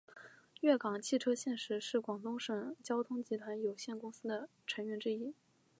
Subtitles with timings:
[0.61, 5.35] 粤港汽车现时是广东省交通集团有限公司的成员之一。